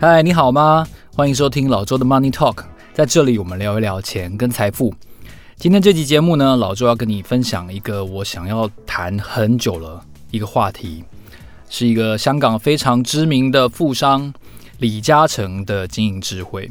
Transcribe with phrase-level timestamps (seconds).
[0.00, 0.86] 嗨，你好吗？
[1.16, 2.58] 欢迎收听老周的 Money Talk，
[2.94, 4.94] 在这里我们聊一聊钱跟财富。
[5.56, 11.02] 今天这期节目呢，老周要跟你分享一个我想要谈很久了一个话题，
[11.68, 14.32] 是一个香港非常知名的富商
[14.78, 16.70] 李嘉诚的经营智慧。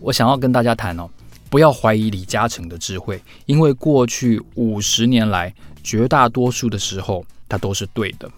[0.00, 1.08] 我想要跟大家谈哦，
[1.48, 5.54] 不要怀疑李嘉诚的智慧，因为过去五十年来，
[5.84, 8.28] 绝大多数的时候他都是对的。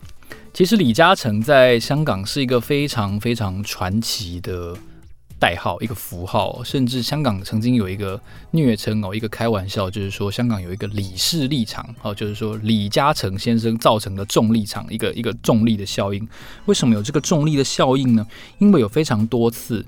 [0.59, 4.77] 其实李嘉诚在香港是一个非常非常传奇的
[5.39, 16.29] 代号，一个符号，甚至香港曾经有一个虐称哦，一个开玩笑，就是说香港有一个李氏力场哦，就是说李嘉诚先生造成的重力场，一个一个重力的效应。
[16.65, 18.27] 为什么有这个重力的效应呢？
[18.59, 19.87] 因为有非常多次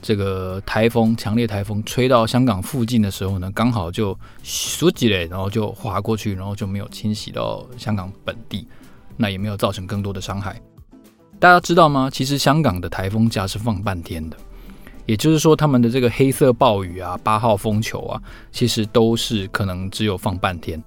[0.00, 8.64] 这个台风、强烈台风吹到香港附近的时候呢，刚好就疏几嘞，然后就划过去，然后就没有侵袭到香港本地。
[9.22, 10.60] 那也没有造成更多的伤害。
[11.38, 12.10] 大家知道吗？
[12.12, 14.36] 其实香港的台风假是放半天的，
[15.06, 18.20] 也就是说，他们的这个黑色暴雨啊、八号风球啊，
[18.50, 20.82] 其实都是可能只有放半天。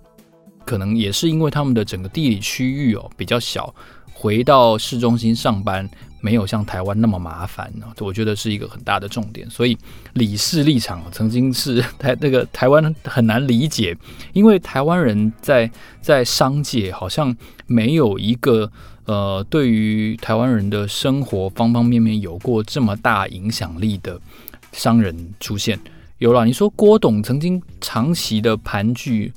[0.66, 3.74] 可能也是因为他们的整个地理区域哦比较小，
[4.16, 5.88] 回到市中心上班。
[6.22, 9.48] 没有像台湾那么麻烦呢，我觉得是一个很大的重点。
[9.48, 9.78] 所以
[10.14, 13.96] 李氏立场曾经是台那个台湾很难理解，
[14.34, 15.70] 因为台湾人在
[16.02, 17.36] 在商界好像
[17.68, 18.68] 没有一个
[19.06, 24.20] 呃，对于台湾人的生活方方面面有过这么大影响力的
[24.72, 25.80] 商人出现。
[26.18, 29.32] 有了，你说郭董曾经长期的盘踞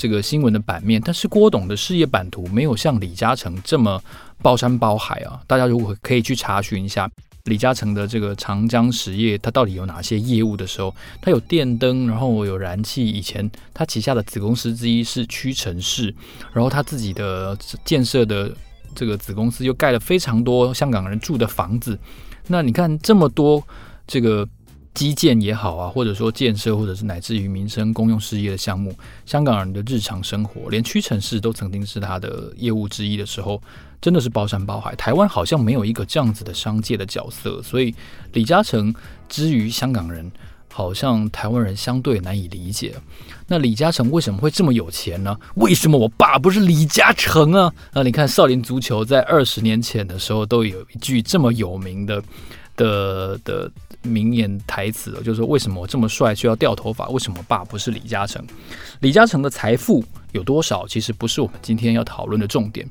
[0.00, 4.02] 这个新闻的版面，但是郭董的事业版图没有像李嘉诚这么。
[4.42, 5.38] 包山包海啊！
[5.46, 7.06] 大家如果可以去查询一下
[7.44, 13.06] 李嘉诚的这个长江实业，他到底有哪些业务的时候，他有电灯，然后有燃气。
[13.06, 16.14] 以前他旗下的子公司之一是屈臣氏，
[16.54, 17.54] 然后他自己的
[17.84, 18.50] 建设的
[18.94, 21.98] 这个子公司又盖了非常多香港人住的房子。
[22.46, 23.62] 那你看这么多
[24.06, 24.48] 这个。
[24.92, 28.92] 基建也好啊，或者说建设，或者是乃至于民生公用事业的项目，
[29.24, 33.62] 香港人的日常生活，连屈臣氏都曾经是他的业务之一的时候，
[34.00, 34.94] 真的是包山包海。
[34.96, 37.94] 台湾好像没有一个这样子的商界的角色，所以
[38.32, 38.92] 李嘉诚
[39.28, 40.28] 之于香港人，
[40.72, 42.92] 好像台湾人相对难以理解。
[43.46, 45.38] 那李嘉诚为什么会这么有钱呢？
[45.54, 47.72] 为什么我爸不是李嘉诚啊？
[47.94, 52.20] 那你看少林足球在二十年前的时候都有一句这么有名的
[52.74, 53.70] 的的。
[54.02, 57.08] 名言台词就是说，为什么我这么帅却要掉头发？
[57.10, 58.42] 为什么爸不是李嘉诚？
[59.00, 60.02] 李嘉诚的财富
[60.32, 60.86] 有多少？
[60.86, 62.88] 其实不是我们今天要讨论的重点。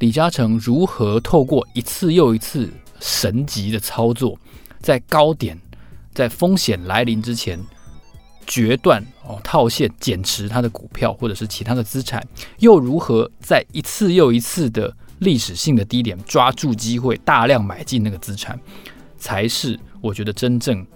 [0.00, 2.68] 李嘉诚如何透过一次又一次
[3.00, 4.38] 神级的操作，
[4.80, 5.58] 在高点、
[6.12, 7.58] 在风险来临之前
[8.46, 12.26] 决断哦套现减持他的股票或者是其他的资产，
[12.58, 18.60] 又如何在一次又一次的历史性的低点抓住机会，大量买进那个资产，
[19.16, 19.80] 才是。
[20.00, 20.86] 我觉得真正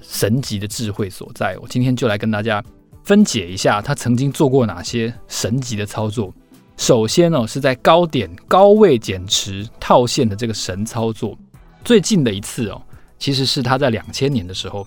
[0.00, 2.62] 神级的智慧所在，我今天就来跟大家
[3.04, 6.32] 分解一下他曾经做过哪些神级的操作。
[6.76, 11.38] 首先呢，是在高点高位减持套现的这个神操作。
[11.84, 12.82] 最近的一次哦，
[13.18, 14.86] 其实是他在两千年的时候，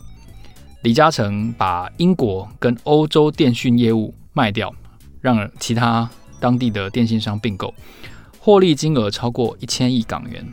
[0.81, 4.73] 李嘉诚把英国跟欧洲电讯业务卖掉，
[5.21, 6.09] 让其他
[6.39, 7.73] 当地的电信商并购，
[8.39, 10.45] 获利金额超过一千亿港元。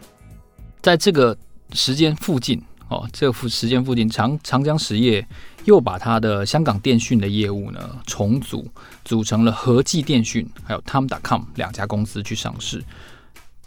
[0.81, 1.37] 在这个
[1.73, 5.27] 时间附近哦，这个附时间附近，长长江实业
[5.65, 8.69] 又把它的香港电讯的业务呢重组，
[9.05, 12.83] 组成了和记电讯还有 Tom.com 两家公司去上市。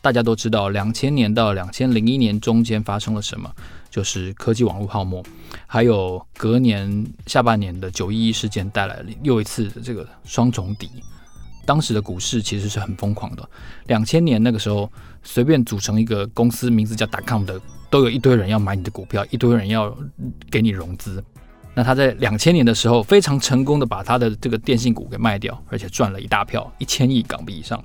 [0.02, 3.52] 大家都知道，两千年到两千零一年中间发生了什么？
[3.90, 5.24] 就是科技网络泡沫，
[5.66, 10.90] 还有隔年下半年的九一一事件带来了又一次的这个双重底。
[11.66, 13.50] 当时的股市其实是很疯狂的，
[13.88, 14.92] 两千年那个时候
[15.24, 17.60] 随便组成一个公司，名字叫 .com 的。
[17.96, 19.98] 都有一堆人要买你的股票，一堆人要
[20.52, 21.24] 给你融资。
[21.74, 27.82] 那他在两千年的时候非常成功的把他的这个电信股给卖掉，而且赚了一大票，一千亿港币以上。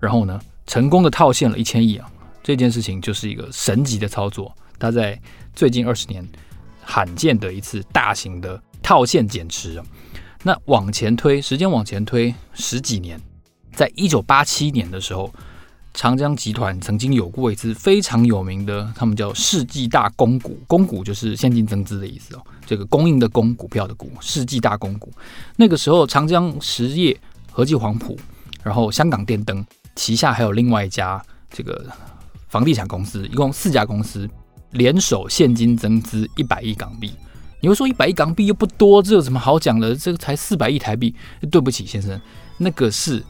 [0.00, 2.10] 然后呢，成功的套现了一千亿啊，
[2.42, 4.52] 这件事情就是一个神级的操作。
[4.80, 5.16] 他在
[5.54, 6.28] 最近二十年
[6.82, 9.86] 罕见的一次大型的套现减持啊。
[10.42, 13.20] 那往前推，时间往前推十几年，
[13.74, 15.32] 在一九八七年的时候。
[15.92, 22.42] 长江集团曾经有过一次非常有名的，他们叫世纪大公股，公股就是现金增资的意思哦。
[22.64, 25.12] 这个供应的供，股票的股，世纪大公股。
[25.56, 27.18] 那个时候，长江实业、
[27.50, 28.16] 和记黄埔，
[28.62, 29.64] 然后香港电灯
[29.96, 31.20] 旗下还有另外一家
[31.50, 31.84] 这个
[32.48, 34.30] 房地产公司，一共四家公司
[34.70, 37.12] 联手现金增资一百亿港币。
[37.60, 39.94] 你会说一百亿港币又不多，这有什么好讲的？
[39.94, 41.14] 这个才四百亿台币。
[41.50, 42.18] 对不起，先生，
[42.58, 43.22] 那个是。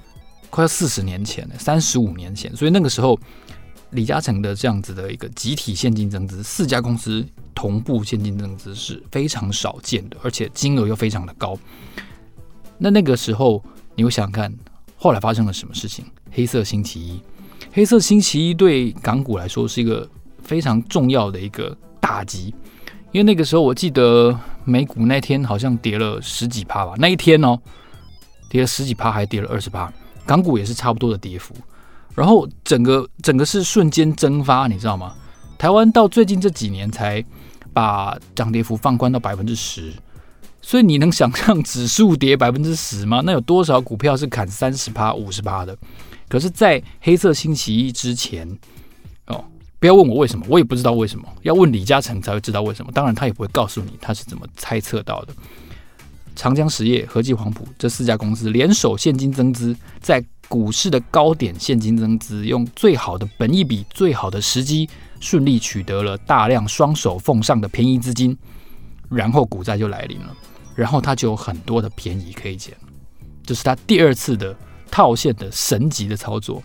[0.51, 3.19] 快要四十年前了，三十五年前，所以那个时候
[3.91, 7.25] 李嘉诚的这样子的一个集体现金增资，四家公司
[7.55, 11.59] 同步现金增资是非常少见的，而且金额又非常的高。
[12.79, 13.63] 那那个时候，
[13.95, 14.53] 你会想想看，
[14.97, 16.05] 后来发生了什么事情？
[16.33, 17.21] 黑色星期一，
[17.73, 20.09] 黑色星期一对港股来说是一个
[20.43, 22.55] 非常重要的一个打击，
[23.13, 27.59] 因为那个时候我记得美股那天好像跌了十几趴吧，那一天哦，
[28.49, 29.93] 跌了十几趴，还跌了二十趴，
[30.31, 31.53] 港股也是差不多的跌幅。
[32.15, 35.13] 然后整个整个是瞬间蒸发，你知道吗？
[35.59, 37.25] 台湾到最近这几年才
[37.73, 39.93] 把涨跌幅放宽到百分之十，
[40.63, 43.23] 所以你能想象指数跌百分之十吗？
[43.25, 45.77] 那有多少股票是砍三十趴、五十趴的？
[46.29, 48.49] 可是，在黑色星期一之前，
[49.27, 49.45] 哦，
[49.81, 52.93] 不要问我为什么，我也不知道为什么，要问李嘉诚才会知道为什么。
[52.93, 55.35] 当然，他也不会告诉你他是怎么猜测到的。
[56.41, 64.89] 长江实业、和记黄埔这四家公司联手现金增资，在股市的高点现金增资，用最好的本益比、最好的时机，
[65.21, 68.35] 顺利取得了大量双手奉上的便宜资金，
[69.11, 70.35] 然后股灾就来临了，
[70.75, 72.75] 然后他就有很多的便宜可以捡，
[73.45, 74.57] 这是他第二次的
[74.91, 76.63] 套现的神级的操作。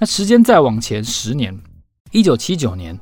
[0.00, 1.56] 那时间再往前十年，
[2.10, 2.98] 一九七九年，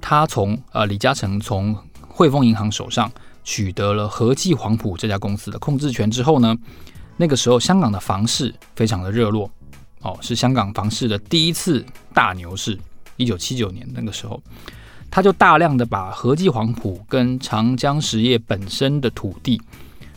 [0.00, 1.76] 他从呃李嘉诚从
[2.08, 3.08] 汇丰银行手上
[3.44, 6.56] 取得了和记黄埔这家公司的控制权之后呢，
[7.16, 9.50] 那个时候，香港的房市非常的热络，
[10.00, 11.84] 哦，是香港房市的第一次
[12.14, 12.78] 大牛市。
[13.16, 14.42] 一九七九年那个时候，
[15.10, 19.60] 他就大量的把和记黄埔跟长江实业本身的土地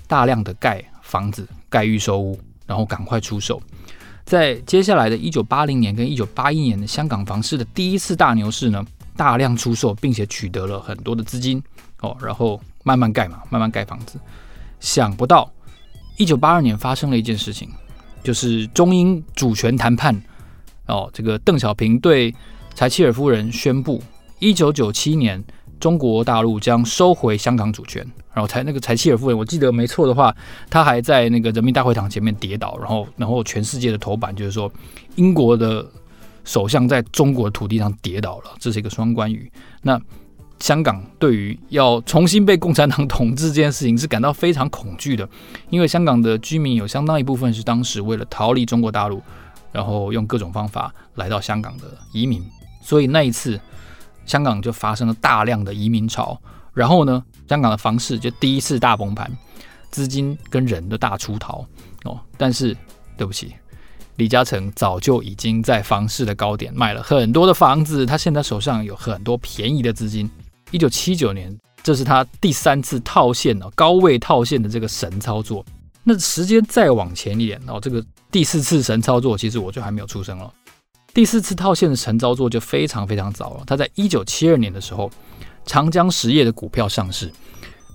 [0.07, 3.61] 大量的盖房子、盖预售屋，然后赶快出售。
[4.23, 8.83] 在接下来的一九八零年跟一九八一年的香港房市的第一次大牛市呢，
[9.15, 11.61] 大量出售，并且取得了很多的资金，
[11.99, 14.17] 哦，然后慢慢盖嘛，慢慢盖房子。
[14.79, 15.51] 想不到。
[16.17, 17.67] 一九八二年发生了一件事情，
[18.23, 20.15] 就是中英主权谈判。
[20.85, 22.33] 哦，这个邓小平对
[22.73, 24.01] 柴契尔夫人宣布，
[24.39, 25.43] 一九九七年
[25.77, 28.01] 中国大陆将收回香港主权。
[28.33, 30.33] 然后才那个柴契尔夫人，我记得没错的话，
[30.69, 34.71] 她还在那个人民大会堂前面跌倒，然后然后全世界的头版就是说，
[35.15, 35.85] 英国的
[36.45, 39.51] 首相在中国的土地上跌倒了，这是一个双关语。
[39.81, 39.99] 那
[40.59, 45.27] 香港对于要重新被共产党统治这件事情是感到非常恐惧的，
[45.69, 49.21] 因为香港的居民有相当一部分是当时为了逃离中国大陆，
[49.71, 52.43] 然后用各种方法来到香港的移民，
[52.81, 53.59] 所以那一次
[54.25, 56.39] 香港就发生了大量的移民潮，
[56.73, 59.29] 然后呢，香港的房市就第一次大崩盘，
[59.91, 61.65] 资金跟人的大出逃
[62.05, 62.17] 哦。
[62.37, 62.75] 但是
[63.17, 63.53] 对不起，
[64.15, 70.27] 李嘉诚早就已经在房市的高点卖了很多的房子，他现在手上有很多便宜的资金。
[70.71, 75.65] 一九七九年，这是他第三次套现哦，高位套现的这个神操作。
[76.03, 80.51] 那时间再往前一点哦，这个第四次神操作，其实我就还没有出生了。
[81.13, 83.63] 第四次套现的神操作就非常非常早了。
[83.65, 85.09] 他在一九七二年的时候，
[85.65, 87.31] 长江实业的股票上市。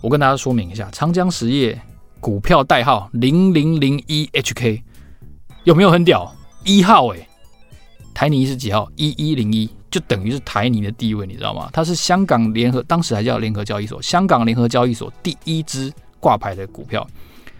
[0.01, 1.79] 我跟大家说明一下，长江实业
[2.19, 4.83] 股票代号零零零一 HK，
[5.65, 6.35] 有没有很屌？
[6.65, 7.29] 一号诶，
[8.15, 8.91] 台泥是几号？
[8.97, 9.69] 一一零一。
[9.91, 11.69] 就等于是台泥的地位，你知道吗？
[11.73, 17.07] 它是香港联合，当时还叫联合交易所，香港联合交易所第一支挂牌的股票。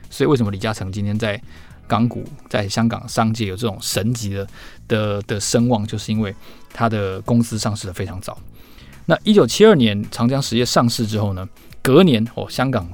[0.09, 1.41] 所以为什么李嘉诚今天在
[1.87, 4.47] 港股，在香港商界有这种神级的
[4.87, 6.35] 的的声望，就是因为
[6.73, 8.39] 他的公司上市的非常早。
[9.07, 11.49] 那一九七二年长江实业上市之后呢，
[11.83, 12.89] 隔年哦，香港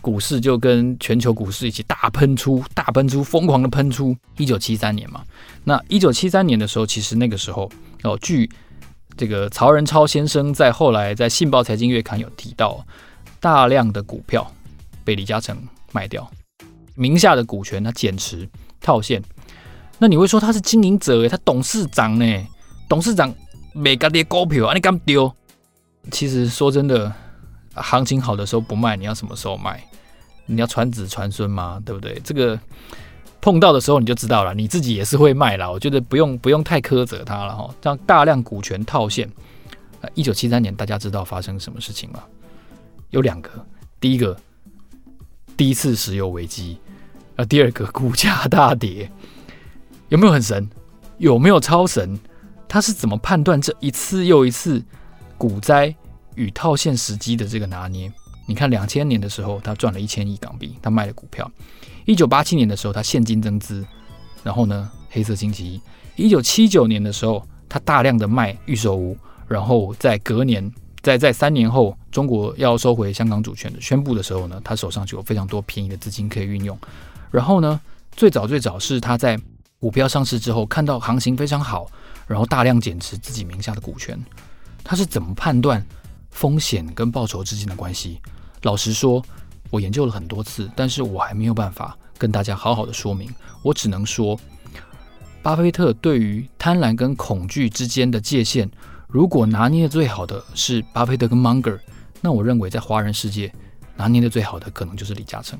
[0.00, 4.16] 股市就跟全球股市一起大喷出，大喷出，疯狂的喷出。
[4.36, 5.24] 一九七三年嘛，
[5.64, 7.68] 那一九七三年的时候，其实那个时候
[8.02, 8.48] 哦，据
[9.16, 12.84] 这个曹仁超先生在后来在《信报财经月刊》有提到，
[13.40, 14.46] 大量的股票
[15.04, 15.56] 被李嘉诚
[15.92, 16.30] 卖掉，
[16.94, 18.46] 名下的股权他减持
[18.80, 19.22] 套现。
[19.98, 22.46] 那你会说他是经营者，他董事长呢？
[22.88, 23.34] 董事长
[23.72, 25.32] 每个跌股票啊，你敢丢？
[26.10, 27.10] 其实说真的，
[27.74, 29.82] 行情好的时候不卖，你要什么时候卖？
[30.44, 31.80] 你要传子传孙吗？
[31.84, 32.20] 对不对？
[32.22, 32.58] 这个。
[33.40, 35.70] 碰到的时候你就知道了，你自己也是会卖了。
[35.70, 37.72] 我觉得不用不用太苛责他了哈。
[37.80, 39.30] 这样大量股权套现，
[40.14, 42.22] 一九七三年大家知道发生什么事情吗？
[43.10, 43.50] 有两个，
[44.00, 44.36] 第一个
[45.56, 46.78] 第一次石油危机，
[47.36, 49.10] 啊，第二个股价大跌，
[50.08, 50.68] 有没有很神？
[51.18, 52.18] 有没有超神？
[52.68, 54.82] 他是怎么判断这一次又一次
[55.38, 55.94] 股灾
[56.34, 58.12] 与套现时机的这个拿捏？
[58.46, 61.50] 你看两千年的时候，他赚了一千亿港币，他卖了股票。
[62.04, 63.84] 一九八七年的时候，他现金增资，
[64.42, 65.66] 然后呢，黑色星期
[66.16, 66.24] 一。
[66.24, 69.16] 一九七九年的时候，他大量的卖预售屋，
[69.48, 70.72] 然后在隔年，
[71.02, 76.78] 在在三年后，中国要收回香港主权的宣布的时候呢，他手上就有非常多便宜的资金可以运用。
[77.30, 77.80] 然后呢，
[78.12, 79.38] 最早最早是他在
[79.80, 81.90] 股票上市之后，看到行情非常好，
[82.26, 84.18] 然后大量减持自己名下的股权。
[84.84, 85.84] 他是怎么判断
[86.30, 88.20] 风险跟报酬之间的关系？
[88.62, 89.22] 老实说，
[89.70, 93.32] 我研究了很多次，但是我还没有办法跟大家好好的说明。
[93.62, 94.38] 我只能说，
[95.42, 98.68] 巴菲特对于贪婪跟恐惧之间的界限，
[99.08, 101.78] 如果拿捏的最好的是巴菲特跟 Munger，
[102.20, 103.52] 那我认为在华人世界
[103.96, 105.58] 拿捏的最好的可能就是李嘉诚。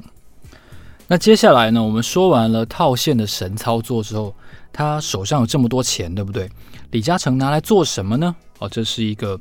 [1.06, 4.34] 那接下来呢，我们说完了套现的神操作之后，
[4.72, 6.50] 他手上有这么多钱，对不对？
[6.90, 8.34] 李嘉诚拿来做什么呢？
[8.58, 9.38] 哦，这是一个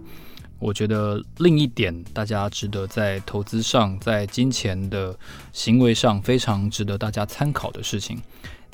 [0.59, 5.17] 我觉得另一点大家值得在投资上、在金钱的
[5.51, 8.21] 行为上非常值得大家参考的事情。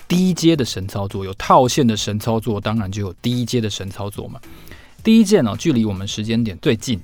[0.08, 4.40] 低阶的神操作有套现的神操作，当然就有低阶的神操作嘛。
[5.04, 7.02] 第一件呢，距离我们时间点最近，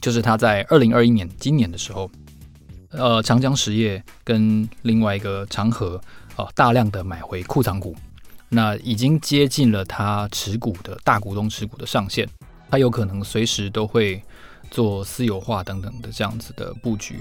[0.00, 2.10] 就是他在二零二一年今年的时候。
[2.90, 6.00] 呃，长江实业跟另外一个长和
[6.36, 7.94] 啊、大量的买回库藏股，
[8.48, 12.26] 那已经接近了他持股的大股东持股的上限，
[12.70, 14.22] 他有可能随时都会
[14.70, 17.20] 做私有化等等的这样子的布局。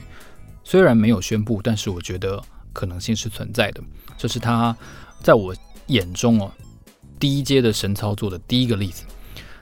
[0.63, 3.81] 虽然没有宣布，但是我觉得可能性是存在的。
[4.17, 4.75] 这是他
[5.21, 5.55] 在我
[5.87, 6.51] 眼中哦，
[7.19, 9.05] 第一阶的神操作的第一个例子。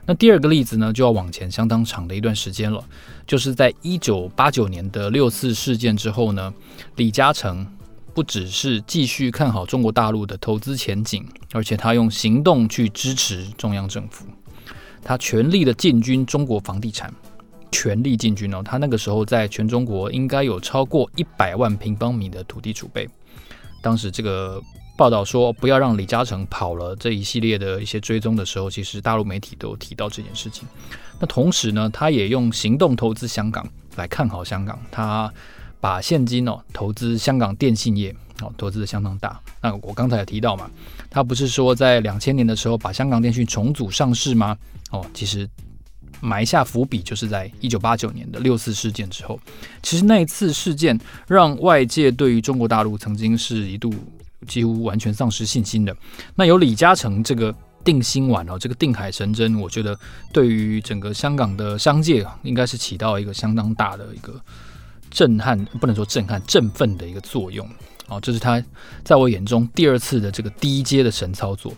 [0.07, 2.83] 那第二个例子呢，就要往前相当长的一段时间了，
[3.25, 6.53] 就是在一九八九年的六四事件之后呢，
[6.95, 7.65] 李嘉诚
[8.13, 14.27] 不只是继续看好中国大陆的投资前景，而且他用行动去支持中央政府，
[15.05, 17.13] 他全力的进军中国房地产，
[17.71, 23.07] 全力进军哦，他那个时候在全中国应该有超过一百万平方米的土地储备，
[23.81, 24.61] 当时这个。
[24.97, 30.65] 报道说不要让李嘉诚跑了这一系列的一些追踪的时候，其实大陆媒体都提到这件事情。
[31.19, 35.29] 那同时呢，他也用行动投资香港来看好香港，他
[35.81, 39.39] 把现金哦投资香港电信业，哦投资的相当大。
[39.61, 40.69] 那我刚才也提到嘛，
[41.09, 44.57] 他不是说在两千年的时候把香港电讯重组上市吗？
[44.91, 45.49] 哦，其实
[46.21, 49.39] 埋下伏笔就是在一九八九年的六四事件之后。
[49.81, 53.93] 其实那一次事件让外界对于中国大陆曾经是一度。
[54.47, 55.95] 几乎完全丧失信心的。
[56.35, 59.97] 那有李嘉诚这个定心丸哦，这个定海神针，我觉得
[60.31, 64.39] 对于整个香港的商界应该是起到一个相当大的一个
[65.09, 67.67] 震撼，不能说震撼，振奋的一个作用。
[68.07, 68.63] 哦，这是他
[69.03, 71.73] 在我眼中第二次的这个低阶的神操作。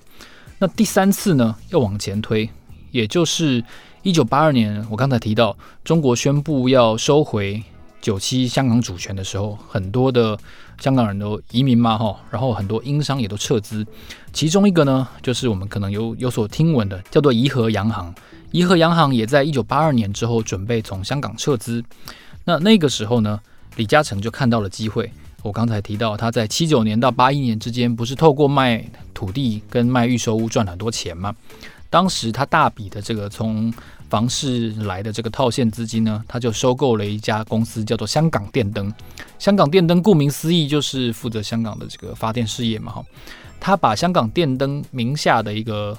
[0.59, 2.49] 那第三次呢，要往前推，
[2.91, 3.63] 也就是
[4.03, 7.63] 一九八二年，我刚才提到中国宣布要收回。
[7.99, 10.37] 九七香港主权的时候，很多的
[10.79, 13.85] 香港人都移民嘛，哈，然后很多英商也都撤资。
[14.31, 18.13] 其中一个呢，就是我们可能有有所听闻的，叫做怡和洋行。
[18.51, 21.83] 怡和洋行也在一九八二年之后准备从香港撤资。
[22.45, 23.41] 那那个时候呢，
[23.75, 25.11] 李嘉诚就看到了机会。
[25.47, 31.33] 我刚才提到，他在七九年到八一年之间，不是透过卖土地跟卖预售屋赚很多钱吗？
[31.89, 33.73] 当时他大笔的这个从
[34.09, 38.93] 房市来的这个套现资金呢，他就收购了一家公司，叫做香港电灯。
[39.39, 43.05] 香港电灯顾名思义就是负责香港的这个发电事业嘛，哈。
[43.57, 45.97] 他把香港电灯名下的一个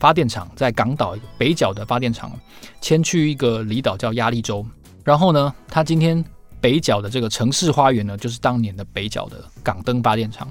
[0.00, 2.32] 发电厂，在港岛北角的发电厂
[2.80, 4.66] 迁去一个离岛叫压力洲。
[5.04, 6.22] 然后呢，他今天
[6.62, 10.50] 北角的这个城市花园呢，就是当年的北角的港灯发电厂。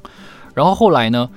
[0.53, 1.27] 然后后来呢，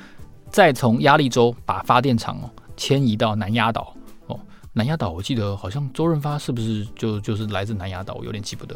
[0.51, 3.95] 再从鸭绿洲把发电厂哦迁移到南丫岛
[4.27, 4.39] 哦。
[4.73, 8.15] 南丫岛，我记得好像周润发是不是就就是来自南丫岛？
[8.15, 8.75] 我有点记不得。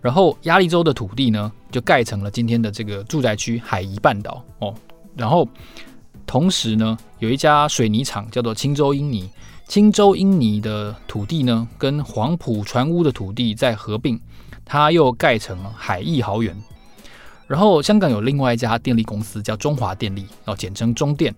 [0.00, 4.72] 然后压力洲的土地呢，就盖成了今天的这个住宅区海怡半岛哦。
[5.16, 5.46] 然后
[6.26, 9.28] 同时呢，有一家水泥厂叫做青州英泥，
[9.66, 14.20] 青州英泥的土地呢，跟黄埔船坞的土地在合并，
[14.72, 16.56] 它又盖成海逸豪园。
[17.46, 21.34] 然后香港有另外一家电力公司叫中华电力，哦，简称中电。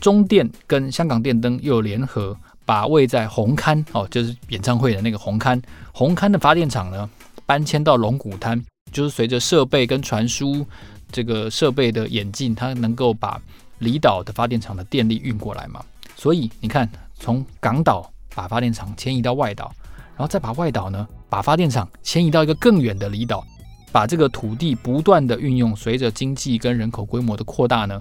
[0.00, 2.34] 中电跟香港电灯又联合。
[2.64, 5.60] 把位在红磡哦，就是演唱会的那个红磡，
[5.92, 7.10] 红磡的发电厂呢，
[7.44, 10.64] 搬迁到龙鼓滩，就是随着设备跟传输
[11.10, 13.38] 这个设备的演进，它能够把
[13.80, 15.84] 离岛的发电厂的电力运过来嘛。
[16.14, 16.88] 所以你看，
[17.18, 19.74] 从港岛把发电厂迁移到外岛，
[20.16, 23.44] 然后再把外岛呢，把发电厂迁移到一个更远的离岛，
[23.90, 28.00] 把这个土地不断的运用，随着经济跟人口规模的扩大呢。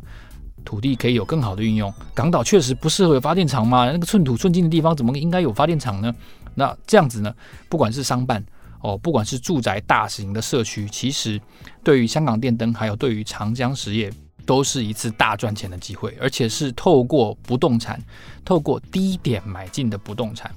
[0.63, 3.91] 土地可以有更好的运用，港岛确实不适合有发电厂嘛？
[3.91, 6.13] 那个寸土寸金的地方怎么应该有发电厂呢？
[6.53, 7.33] 那这样子呢？
[7.67, 8.45] 不管是商办
[8.81, 11.41] 哦，不管是住宅大型的社区，其实
[11.83, 14.13] 对于香港电灯还有对于长江实业，
[14.45, 17.99] 都是一次大赚钱的机会，而且是透过不动产，
[18.45, 20.51] 透过低点买进的不动产，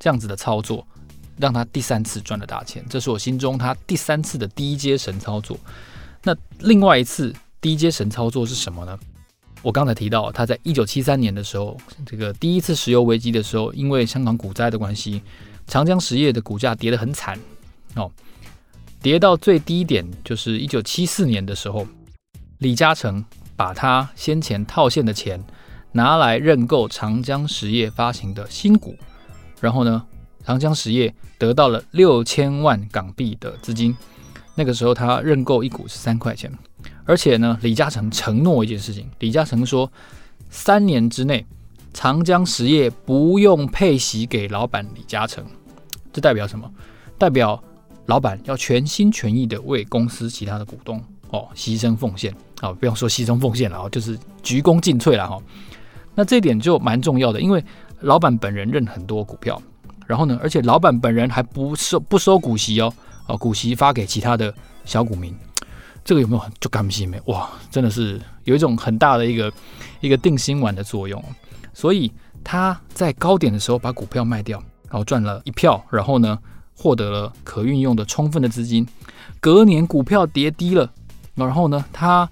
[0.00, 0.84] 这样子的操作，
[1.36, 2.84] 让他第三次赚了大钱。
[2.88, 5.56] 这是我心中他第三次的低阶神操作。
[6.24, 8.98] 那另外一次低阶神操作是什么呢？
[9.62, 11.76] 我刚才提到，他在一九七三年的时候，
[12.06, 15.22] 这个第一次石油危机的时候，因为香港股灾的关系，
[15.66, 17.38] 长江实业的股价跌得很惨
[17.94, 18.10] 哦，
[19.02, 21.86] 跌到最低点就是一九七四年的时候，
[22.58, 23.22] 李嘉诚
[23.54, 25.42] 把他先前套现的钱
[25.92, 28.96] 拿来认购长江实业发行的新股，
[29.60, 30.02] 然后呢，
[30.44, 33.96] 长江实业得到了六千万港币的资金。
[34.54, 36.52] 那个时候他认购一股是三块钱。
[37.04, 39.90] 而且呢，李嘉诚承诺一件事情，李嘉诚说，
[40.48, 41.44] 三年之内，
[41.92, 45.44] 长江实业不用配息给老板李嘉诚。
[46.12, 46.70] 这代表什么？
[47.18, 47.62] 代表
[48.06, 55.40] 老板要全心全意的为公司其他的股东哦牺牲奉献啊、哦，不用说牺牲奉献了哦，就是鞠躬尽瘁了哈。
[56.14, 57.64] 那这点就蛮重要的，因为
[58.00, 59.60] 老板本人认很多股票，
[60.06, 62.92] 然后呢，而且老板本人还不收不收股息哦，
[63.26, 64.52] 哦，股息发给其他的
[64.84, 65.34] 小股民。
[66.02, 67.20] 这个有没有就甘心没？
[67.26, 69.52] 哇，真的是有一种很大的一个
[70.00, 71.22] 一个定心丸的作用。
[71.74, 72.10] 所以
[72.42, 76.38] 他在高点的时候把股票卖掉，然后赚了一票，然后呢
[76.74, 78.86] 获得了可运用的充分的资金。
[79.40, 80.90] 隔年股票跌低了，
[81.34, 82.28] 然后呢他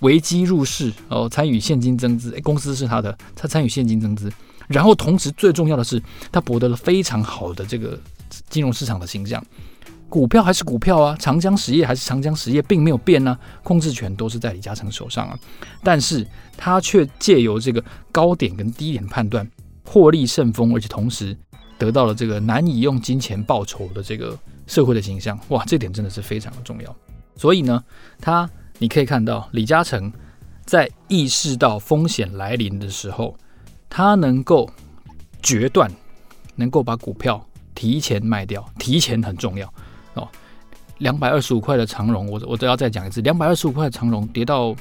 [0.00, 4.32] 危机入市，哦参与现金增资，诶，公司是他的，他参与现金增资，
[4.68, 7.98] 然后同时最重要的是他博得了非常好的这个
[8.48, 9.44] 金融市场的形象。
[10.08, 15.36] 股票还是股票啊，长江实业还是长江实业，并没有变呢、控制权都是在李嘉诚手上啊。
[15.82, 16.24] 但是
[16.56, 17.82] 他却借由这个
[18.12, 19.48] 高点跟低点判断，
[19.84, 21.36] 获利甚丰，而且同时
[21.76, 25.36] 得到了这个难以用金钱报酬的这个社会的形象。
[25.48, 26.96] 哇，这点真的是非常的重要。
[27.34, 27.82] 所以呢，
[28.20, 30.10] 他你可以看到李嘉诚
[30.64, 33.36] 在意识到风险来临的时候，
[33.88, 34.70] 他能够
[35.42, 35.90] 决断，
[36.54, 39.72] 能够把股票提前卖掉，提前很重要。
[40.14, 40.28] 哦，
[40.98, 44.74] 两百二十五块的长荣，我我都要再讲一次，两百二十五块的长荣跌到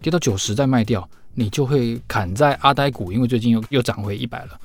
[0.00, 4.60] 跌到九十再卖掉，你就会砍在阿呆股，因为最近又又涨回一百了。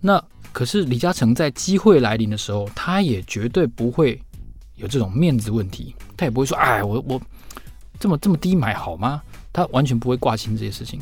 [0.00, 4.20] 那可是李嘉诚在机会来临的时候，他也绝对不会
[4.76, 7.20] 有这种面子问题，他也不会说，哎，我我
[7.98, 9.22] 这么这么低买好吗？
[9.52, 11.00] 他完全不会挂心这些事情。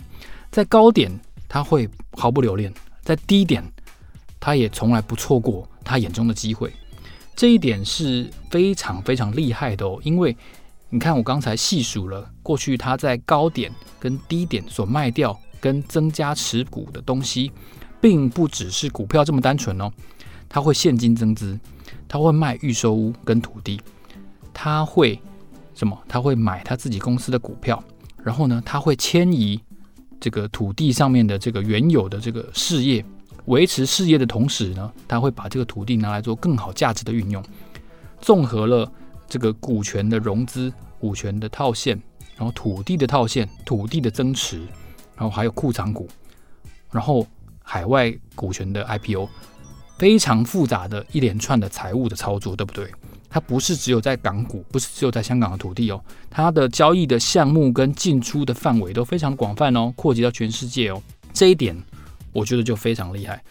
[0.51, 1.11] 在高点
[1.55, 3.63] 他会毫不留恋，在低点
[4.41, 6.73] 他也从来不错过他眼中的机会。
[7.37, 10.37] 这一点是非常非常厉害的哦，因为
[10.89, 17.53] 你看我刚才细数了过去他在高点跟低点所卖掉跟增加持股的东西，
[18.01, 19.89] 并不只是股票这么单纯哦，
[20.49, 21.57] 他会现金增资，
[22.09, 23.81] 他会卖预售屋跟土地，
[24.53, 25.21] 他会
[25.73, 25.97] 什么？
[26.09, 27.81] 他会买他自己公司的股票，
[28.25, 29.63] 然后呢，他会迁移
[30.25, 33.05] 这个土地上面的这个原有的这个事业。
[33.45, 37.45] 维持事业的同时呢，他会把这个土地拿来做更好价值的运用，
[38.23, 38.91] 综合了
[39.29, 42.01] 这个股权的融资、股权的套现，
[42.39, 44.61] 然后土地的套现、土地的增持，
[45.15, 46.09] 然后还有库藏股，
[46.91, 47.27] 然后
[47.63, 49.29] 海外股权的 IPO，
[49.99, 52.91] 非常复杂的一连串的财务的操作，对不对？
[53.35, 61.77] 它不是只有在港股，不是只有在香港的土地哦，它的交易的项目跟进出的范围都非常广泛哦，扩及到全世界哦，这一点。
[62.33, 63.43] 我觉得就非常厉害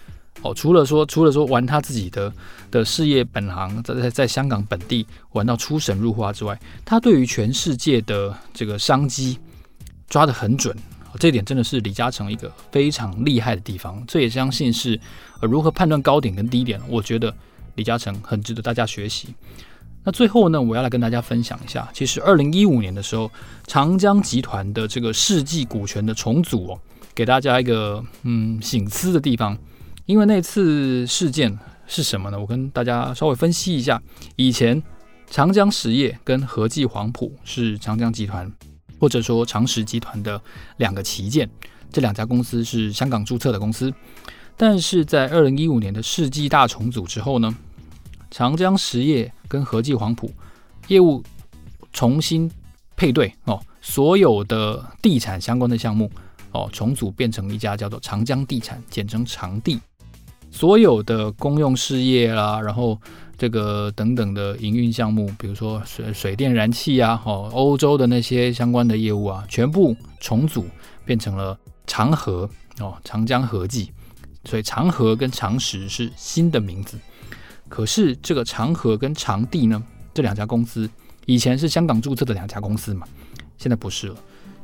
[0.41, 0.53] 哦！
[0.53, 2.33] 除了说，除了说玩他自己的
[2.71, 9.37] 的事业本行，在在在香港本地玩到出神入化之外，他对于全世界的这个商机
[10.07, 10.73] 抓得很准，
[11.19, 14.01] 这点真的是李嘉诚一个非常厉害的地方。
[14.07, 14.97] 这也相信是
[15.41, 17.33] 如何判断高点跟低点，我觉得
[17.75, 19.33] 李嘉诚很值得大家学习。
[20.03, 23.31] 那最后呢，我要来跟大家分享一下，其实二零一五年的时候，
[23.67, 26.79] 长江集团的这个世纪股权的重组哦。
[27.15, 29.55] 给大家一个嗯醒思的地方，
[30.07, 32.39] 因为那次事件是什么呢？
[32.39, 34.01] 我跟大家稍微分析一下。
[34.35, 34.81] 以前
[35.29, 38.51] 长江实业跟和记黄埔是长江集团
[38.99, 40.41] 或者说长实集团的
[40.77, 41.47] 两个旗舰，
[41.91, 43.93] 这两家公司是香港注册的公司。
[44.57, 47.55] 但是在二零一五年的世纪大重组之后呢，
[48.33, 50.31] 长江实业跟和记黄埔
[50.87, 51.21] 业务
[51.91, 52.49] 重新
[52.95, 56.09] 配对哦，所有的地产相关的项目。
[56.51, 59.79] 哦，重组变成一家叫做长江地产，简称长地，
[60.51, 62.99] 所有的公用事业啦，然后
[63.37, 70.67] 这个等等的营运项目，比如说水水电燃气啊，哦，欧洲的那些相关的业务啊，全部重组
[71.05, 72.47] 变成了长河
[72.79, 73.91] 哦，长江和记，
[74.45, 76.97] 所以长河跟长实是新的名字。
[77.73, 79.83] 可是这个长和跟长地呢，
[80.13, 80.87] 这两家公司
[81.25, 83.07] 以前是香港注册的两家公司嘛，
[83.57, 84.15] 现在不是了，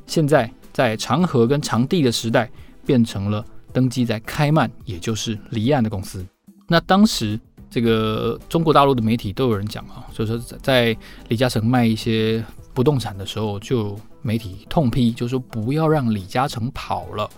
[0.05, 0.47] 现在。
[0.71, 2.49] 在长和跟长地的时代，
[2.85, 3.43] 变成了
[3.73, 6.23] 登记在开曼，也就是离岸的公司。
[6.67, 7.37] 那当时
[7.69, 10.95] 这个中国大陆的媒体都有人讲啊，所以说在
[11.27, 12.41] 李嘉诚卖一些
[12.73, 17.29] 不动产的时候，就媒体痛批，就说不要让李嘉诚跑了。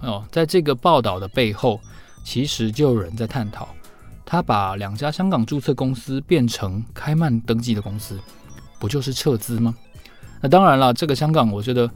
[0.00, 1.78] 哦，在这个报道的背后，
[2.24, 3.68] 其实就有人在探讨，
[4.30, 8.20] 他把两家香港注册公司变成开曼登记的公司，
[8.78, 9.74] 不就是撤资吗？
[10.42, 11.90] 那当然了，这个香港，我觉得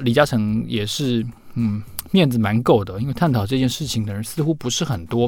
[0.00, 5.26] 李嘉诚也是，嗯，面子蛮够的，因为探讨这件事情的人似乎不是很多。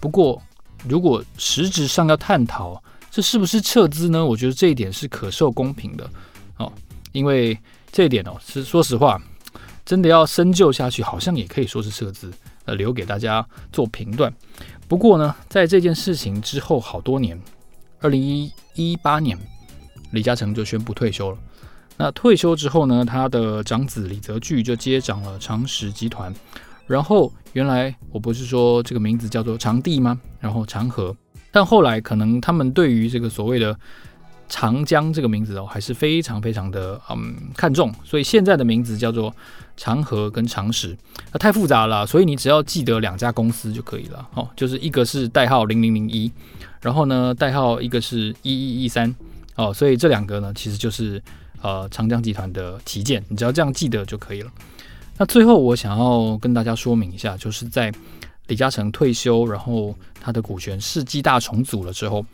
[0.00, 0.42] 不过，
[0.88, 4.24] 如果实质上要探讨这是不是撤资呢？
[4.24, 6.10] 我觉得这一点是可受公平的
[6.56, 6.72] 哦，
[7.12, 7.58] 因为
[7.92, 9.20] 这一点哦，是说实话。
[9.84, 12.30] 真的要深究下去，好像也可以说是撤资，
[12.64, 14.32] 呃，留给大家做评断。
[14.88, 17.38] 不过呢，在这件事情之后好多年，
[18.00, 19.38] 二零一八年，
[20.12, 21.38] 李嘉诚就宣布退休了。
[21.98, 26.34] 那退休之后呢，他的长子李泽钜就接掌了长实集团。
[26.86, 30.18] 然后原来我不是说这个名字叫做长地吗？
[30.40, 31.14] 然后长和，
[31.52, 33.78] 但后来可能他们对于这个所谓的。
[34.48, 39.34] 长江这个名字哦，还是非常非常的嗯看重，所以现在的名字叫做
[39.76, 40.96] 长河跟长实，
[41.32, 46.32] 那太复杂了，所以你只要记得两家公司就可以了哦，就是一个是代号零零零一，
[46.80, 49.14] 然后呢代号一个是一一一三
[49.56, 51.22] 哦，所以这两个呢其实就是
[51.60, 54.50] 呃长江集团的旗舰，你只要这样记得就可以了。
[55.18, 57.92] 那最后我想要跟大家说明一下，就是在
[58.46, 62.24] 李嘉诚退休，然后他的股权世纪大重组了之后。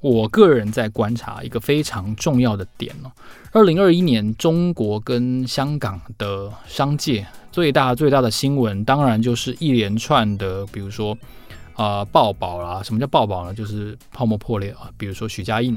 [0.00, 3.10] 我个人在观察一个非常重要的点哦，
[3.52, 11.16] 二零二一年中国跟香港的商界最大最大的新闻，当然就是一连串的，比如说
[11.74, 13.54] 啊爆保啦，什么叫爆保呢？
[13.54, 15.76] 就是泡沫破裂啊，比如说许家印，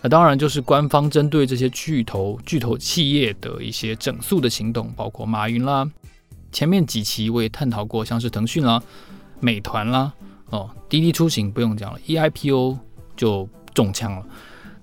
[0.00, 5.86] 那当然就是官方针对这些巨头巨头企业的一些整肃的行动，包括马云啦，
[6.52, 8.80] 前面几期我也探讨过，像是腾讯啦、
[9.40, 10.12] 美团啦，
[10.50, 12.78] 哦，滴滴出行不用讲了，，E I P O
[13.16, 13.48] 就。
[13.76, 14.24] 中枪了。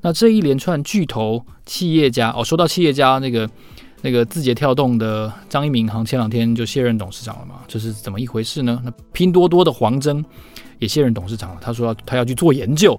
[0.01, 3.49] 那这一连串巨头企业家哦，说到企业家，那个
[4.03, 8.79] 那个字节跳动的张一鸣，好像前两天就卸任董事长了嘛，这是怎么一回事呢？
[8.85, 10.23] 那拼多多的黄峥
[10.77, 12.95] 也卸任董事长了，他说他要去做研究。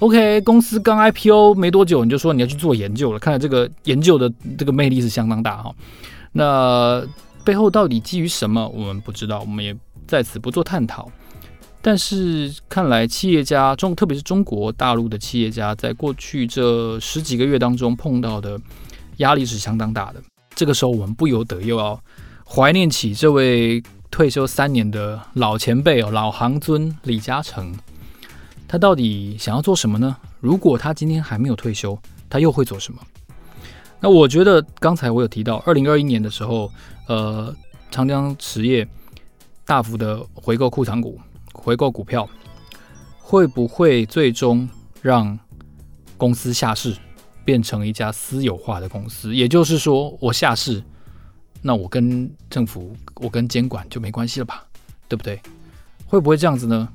[0.00, 5.72] OK，公司刚 IPO 没多久，你就说你要去做研究了，看来这个研究的这个魅力是相当大哈。
[6.32, 7.06] 那
[7.44, 9.72] 背后到底基于什么，我们不知道，我们也
[10.08, 11.08] 在此不做探讨。
[11.86, 18.58] 但是看来，企业家中，特别是中国大陆的企业家，在过去这十几个月当中碰到的
[19.18, 20.20] 压力是相当大的。
[20.56, 22.02] 这个时候，我们不由得又要
[22.44, 27.72] 怀念起这位退休三年的老前辈哦，老行尊李嘉诚。
[28.66, 30.16] 他到底想要做什么呢？
[30.40, 31.96] 如果他今天还没有退休，
[32.28, 33.00] 他又会做什么？
[34.00, 36.68] 那我觉得，刚才我有提到，二零二一年的时候，
[37.06, 37.54] 呃，
[37.92, 38.84] 长江实业
[39.64, 41.20] 大幅的回购库藏股。
[41.56, 42.28] 回购股票
[43.18, 44.68] 会不会最终
[45.02, 45.38] 让
[46.16, 46.96] 公司下市，
[47.44, 49.34] 变成一家私有化的公司？
[49.34, 50.82] 也就是说，我下市，
[51.60, 54.64] 那我跟政府、我跟监管就没关系了吧？
[55.08, 55.40] 对不对？
[56.06, 56.88] 会不会这样子呢？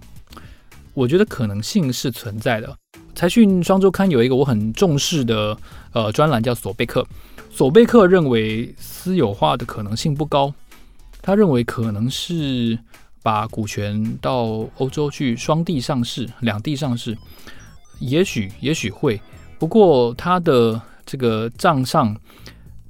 [0.93, 2.78] 我觉得可能性是存在的。
[3.13, 5.58] 财讯双周刊有一个我很重视的
[5.91, 7.06] 呃专栏叫索贝克，
[7.50, 10.54] 索贝克认为私有化的可能性不高，
[11.21, 12.80] 他认为可能是。
[13.23, 17.15] 把股权到欧洲去双地上市、两地上市，
[17.99, 19.21] 也许也许会，
[19.60, 22.15] 不过他的这个账上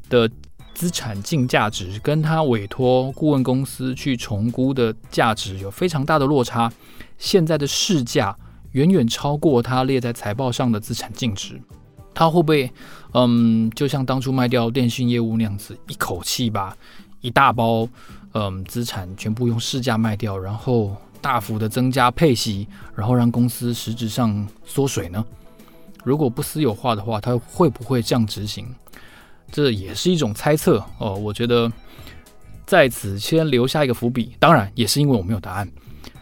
[0.09, 0.29] 的
[0.73, 6.71] 资产净价值跟他委托顾问公司去重估的价值有非常大的落差，
[7.17, 8.33] 现在的市价
[8.71, 11.61] 远远超过他列在财报上的资产净值，
[12.13, 12.71] 他会不会
[13.13, 16.73] 嗯，就像当初卖掉电信业务那样子，一口气把
[17.19, 17.87] 一大包。
[18.33, 25.23] 嗯，资产全部用市价卖掉，然后大幅的增加配息，然后让公司实质上缩水呢？
[26.03, 28.65] 如果不私有化的话，它会不会这样执行？
[29.51, 31.13] 这也是一种猜测哦。
[31.13, 31.71] 我觉得
[32.65, 34.35] 在此先留下一个伏笔。
[34.39, 35.69] 当然，也是因为我没有答案。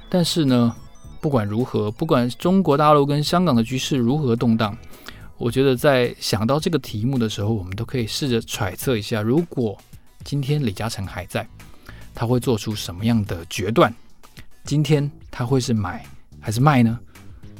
[0.09, 0.75] 但是呢，
[1.21, 4.75] 不管如何，不管中国大陆跟香港的局势如何动荡，
[5.37, 9.77] 我觉得在想到这个题目的时候，我们都可以试着揣测一下：如果
[10.25, 11.47] 今天李嘉诚还在。
[12.13, 13.93] 他会做出什么样的决断？
[14.65, 16.05] 今天他会是买
[16.39, 16.99] 还是卖呢？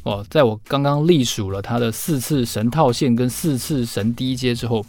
[0.04, 4.86] 哦，在我刚刚隶属了他的四次神套现跟四次神低阶之后，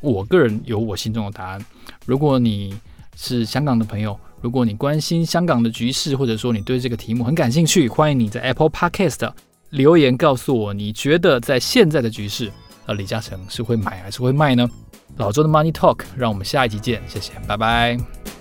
[0.00, 1.64] 我个人有我心中的答案。
[2.04, 2.76] 如果你
[3.16, 9.32] 是香港的朋友，如果你关心香港的局势，或者说你对这个题目很感兴趣，欢迎你在 Apple Podcast
[9.70, 12.52] 留言告诉我，你觉得在现在的局势，
[12.86, 14.68] 呃，李嘉诚是会买还是会卖呢？
[15.16, 18.35] 老周的 Money Talk，让我们下一集见，谢谢，拜拜。